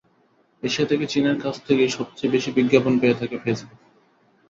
Asia 0.63 0.87
থেকে 0.87 1.05
চীনের 1.07 1.37
কাছ 1.41 1.55
থেকেই 1.67 1.89
সবচেয়ে 1.89 2.33
বেশি 2.35 2.49
বিজ্ঞাপন 2.51 2.93
পেয়ে 2.99 3.19
থাকে 3.19 3.35
ফেসবুক। 3.37 3.79